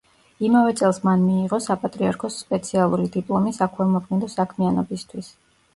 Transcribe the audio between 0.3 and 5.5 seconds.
იმავე წელს მან მიიღო საპატრიარქოს სპეციალური დიპლომი საქველმოქმედო საქმიანობისთვის.